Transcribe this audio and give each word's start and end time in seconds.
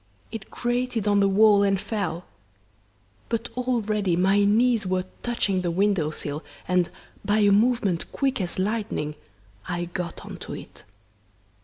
It 0.31 0.49
grated 0.49 1.07
on 1.07 1.19
the 1.19 1.27
wall 1.29 1.61
and 1.61 1.79
fell. 1.79 2.25
But, 3.29 3.49
already, 3.55 4.15
my 4.15 4.43
knees 4.45 4.87
were 4.87 5.05
touching 5.21 5.61
the 5.61 5.69
window 5.69 6.09
sill, 6.09 6.43
and, 6.67 6.89
by 7.23 7.37
a 7.41 7.51
movement 7.51 8.11
quick 8.11 8.41
as 8.41 8.57
lightning, 8.57 9.13
I 9.67 9.85
got 9.85 10.25
on 10.25 10.37
to 10.37 10.55
it. 10.55 10.85